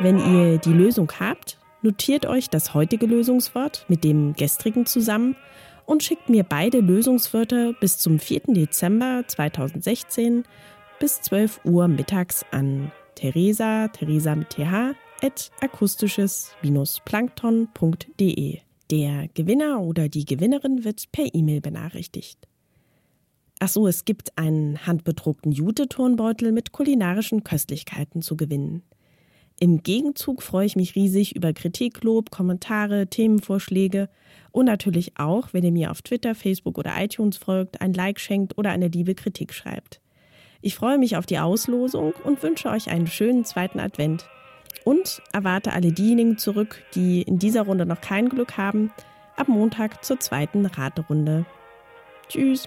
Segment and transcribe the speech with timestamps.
[0.00, 5.36] Wenn ihr die Lösung habt, notiert euch das heutige Lösungswort mit dem gestrigen zusammen
[5.86, 8.40] und schickt mir beide Lösungswörter bis zum 4.
[8.48, 10.42] Dezember 2016
[10.98, 18.58] bis 12 Uhr mittags an Theresa, Theresa mit th, at akustisches-plankton.de.
[18.90, 22.48] Der Gewinner oder die Gewinnerin wird per E-Mail benachrichtigt.
[23.64, 28.82] Ach so, es gibt einen handbedruckten Jute-Turnbeutel mit kulinarischen Köstlichkeiten zu gewinnen.
[29.60, 34.08] Im Gegenzug freue ich mich riesig über Kritik, Lob, Kommentare, Themenvorschläge
[34.50, 38.58] und natürlich auch, wenn ihr mir auf Twitter, Facebook oder iTunes folgt, ein Like schenkt
[38.58, 40.00] oder eine liebe Kritik schreibt.
[40.60, 44.26] Ich freue mich auf die Auslosung und wünsche euch einen schönen zweiten Advent.
[44.84, 48.90] Und erwarte alle diejenigen zurück, die in dieser Runde noch kein Glück haben,
[49.36, 51.46] ab Montag zur zweiten Raterunde.
[52.28, 52.66] Tschüss.